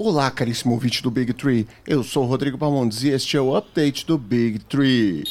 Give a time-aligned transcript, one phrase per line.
[0.00, 1.66] Olá, caríssimo ouvinte do Big Tree.
[1.84, 5.24] Eu sou o Rodrigo Bamondes e este é o update do Big Tree.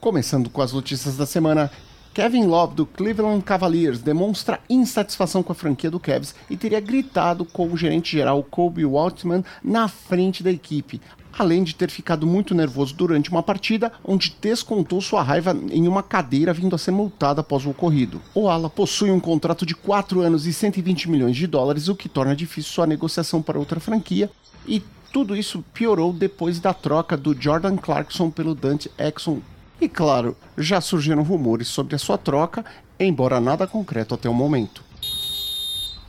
[0.00, 1.70] Começando com as notícias da semana,
[2.14, 7.44] Kevin Love do Cleveland Cavaliers demonstra insatisfação com a franquia do Cavs e teria gritado
[7.44, 11.00] com o gerente geral Kobe Waltman na frente da equipe,
[11.36, 16.04] além de ter ficado muito nervoso durante uma partida onde descontou sua raiva em uma
[16.04, 18.22] cadeira vindo a ser multada após o ocorrido.
[18.32, 22.08] O Ala possui um contrato de 4 anos e 120 milhões de dólares, o que
[22.08, 24.30] torna difícil sua negociação para outra franquia,
[24.68, 24.80] e
[25.12, 29.40] tudo isso piorou depois da troca do Jordan Clarkson pelo Dante Exxon.
[29.80, 32.64] E claro, já surgiram rumores sobre a sua troca,
[32.98, 34.84] embora nada concreto até o momento.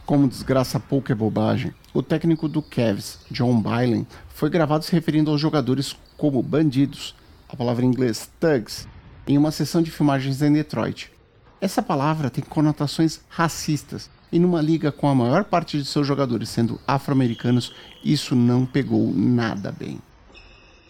[0.05, 5.31] Como desgraça pouca é bobagem, o técnico do Cavs, John Bylen, foi gravado se referindo
[5.31, 7.15] aos jogadores como bandidos,
[7.49, 8.87] a palavra em inglês thugs,
[9.27, 11.11] em uma sessão de filmagens em Detroit.
[11.59, 16.49] Essa palavra tem conotações racistas, e numa liga com a maior parte de seus jogadores
[16.49, 19.99] sendo afro-americanos, isso não pegou nada bem.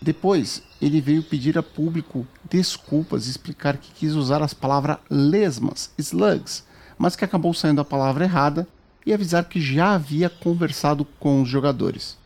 [0.01, 5.91] Depois, ele veio pedir a público desculpas e explicar que quis usar as palavras lesmas,
[5.97, 6.63] slugs,
[6.97, 8.67] mas que acabou saindo a palavra errada
[9.05, 12.17] e avisar que já havia conversado com os jogadores.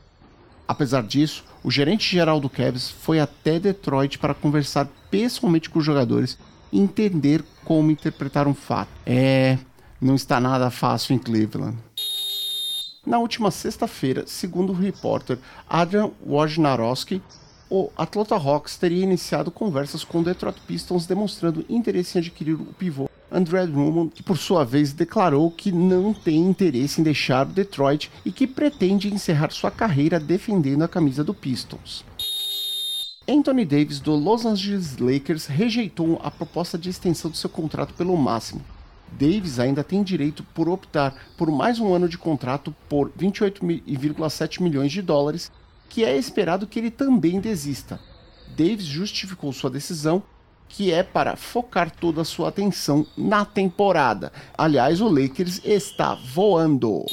[0.67, 5.85] Apesar disso, o gerente geral do Cavs foi até Detroit para conversar pessoalmente com os
[5.85, 6.37] jogadores
[6.71, 8.89] e entender como interpretar um fato.
[9.05, 9.57] É,
[9.99, 11.77] não está nada fácil em Cleveland.
[13.05, 17.21] Na última sexta-feira, segundo o repórter Adrian Wojnarowski,
[17.69, 22.65] o Atlanta Hawks teria iniciado conversas com o Detroit Pistons demonstrando interesse em adquirir o
[22.65, 27.51] pivô André Drummond, que por sua vez declarou que não tem interesse em deixar o
[27.51, 32.03] Detroit e que pretende encerrar sua carreira defendendo a camisa do Pistons.
[33.27, 38.17] Anthony Davis do Los Angeles Lakers rejeitou a proposta de extensão do seu contrato pelo
[38.17, 38.63] máximo.
[39.11, 44.91] Davis ainda tem direito por optar por mais um ano de contrato por 28,7 milhões
[44.91, 45.51] de dólares,
[45.89, 47.99] que é esperado que ele também desista.
[48.55, 50.23] Davis justificou sua decisão
[50.69, 54.31] que é para focar toda a sua atenção na temporada.
[54.55, 57.03] Aliás, o Lakers está voando.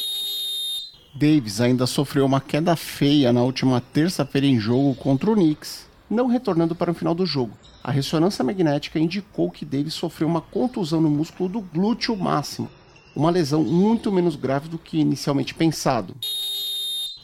[1.14, 6.26] Davis ainda sofreu uma queda feia na última terça-feira em jogo contra o Knicks, não
[6.26, 7.56] retornando para o final do jogo.
[7.82, 12.68] A ressonância magnética indicou que Davis sofreu uma contusão no músculo do glúteo máximo,
[13.14, 16.14] uma lesão muito menos grave do que inicialmente pensado.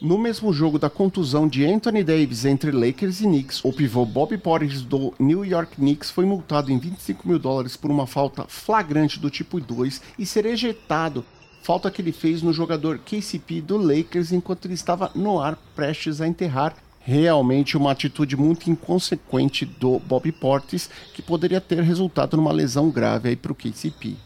[0.03, 4.37] No mesmo jogo da contusão de Anthony Davis entre Lakers e Knicks, o pivô Bob
[4.37, 9.17] Portis do New York Knicks foi multado em 25 mil dólares por uma falta flagrante
[9.17, 11.23] do tipo 2 e ser ejetado,
[11.61, 16.19] falta que ele fez no jogador KCP do Lakers enquanto ele estava no ar prestes
[16.19, 22.51] a enterrar realmente uma atitude muito inconsequente do Bob Portis, que poderia ter resultado numa
[22.51, 24.17] lesão grave aí para o KCP.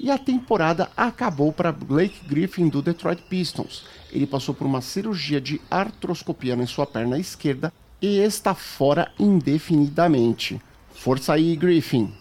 [0.00, 3.84] E a temporada acabou para Blake Griffin do Detroit Pistons.
[4.12, 10.60] Ele passou por uma cirurgia de artroscopia na sua perna esquerda e está fora indefinidamente.
[10.92, 12.12] Força aí, Griffin!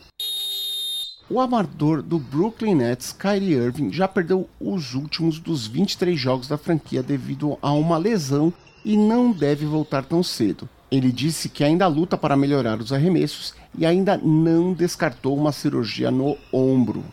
[1.29, 6.57] O amador do Brooklyn Nets, Kyrie Irving, já perdeu os últimos dos 23 jogos da
[6.57, 10.69] franquia devido a uma lesão e não deve voltar tão cedo.
[10.89, 16.09] Ele disse que ainda luta para melhorar os arremessos e ainda não descartou uma cirurgia
[16.09, 17.03] no ombro.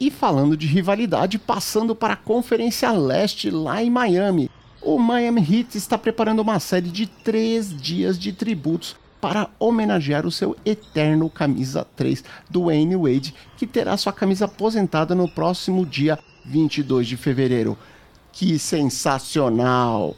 [0.00, 4.50] E falando de rivalidade, passando para a Conferência Leste lá em Miami.
[4.80, 10.30] O Miami Heat está preparando uma série de três dias de tributos para homenagear o
[10.30, 17.06] seu eterno camisa 3, Dwayne Wade, que terá sua camisa aposentada no próximo dia 22
[17.06, 17.76] de fevereiro.
[18.32, 20.16] Que sensacional!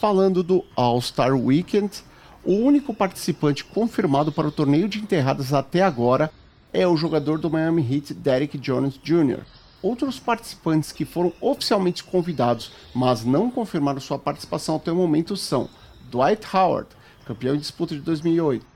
[0.00, 2.02] Falando do All-Star Weekend,
[2.44, 6.28] o único participante confirmado para o torneio de enterradas até agora
[6.74, 9.44] é o jogador do Miami Heat Derek Jones Jr.
[9.80, 15.68] Outros participantes que foram oficialmente convidados, mas não confirmaram sua participação até o momento são
[16.10, 16.88] Dwight Howard,
[17.24, 18.66] campeão em disputa de 2008,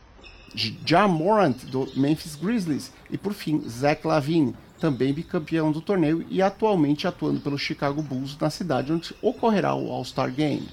[0.87, 6.41] Ja Morant do Memphis Grizzlies e por fim Zach Lavine, também bicampeão do torneio e
[6.41, 10.69] atualmente atuando pelo Chicago Bulls na cidade onde ocorrerá o All-Star Game.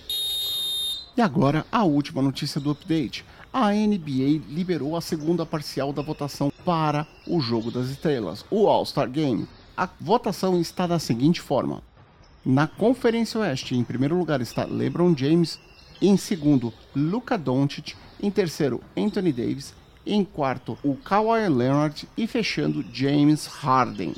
[1.17, 6.51] E agora a última notícia do update a NBA liberou a segunda parcial da votação
[6.65, 9.47] para o Jogo das Estrelas, o All-Star Game.
[9.77, 11.83] A votação está da seguinte forma:
[12.43, 15.59] na Conferência Oeste, em primeiro lugar está LeBron James,
[16.01, 19.73] em segundo, Luka Doncic, em terceiro, Anthony Davis,
[20.05, 24.15] em quarto, o Kawhi Leonard e fechando James Harden.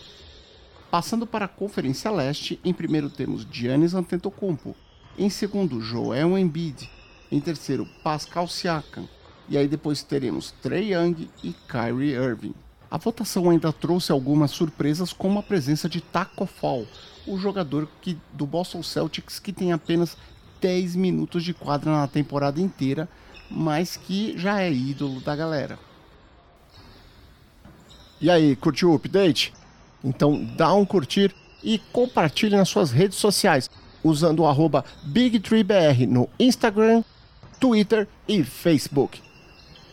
[0.90, 4.76] Passando para a Conferência Leste, em primeiro temos Giannis Antetokounmpo,
[5.18, 6.90] em segundo, Joel Embiid,
[7.30, 9.08] em terceiro, Pascal Siakam,
[9.50, 12.54] e aí depois teremos Trey Young e Kyrie Irving.
[12.90, 16.86] A votação ainda trouxe algumas surpresas, como a presença de Taco Fall,
[17.26, 20.18] o jogador que, do Boston Celtics que tem apenas
[20.62, 23.10] 10 minutos de quadra na temporada inteira,
[23.50, 25.78] mas que já é ídolo da galera.
[28.20, 29.54] E aí, curtiu o update?
[30.04, 33.70] Então dá um curtir e compartilhe nas suas redes sociais
[34.04, 37.04] usando o arroba BigTreeBR no Instagram,
[37.60, 39.27] Twitter e Facebook.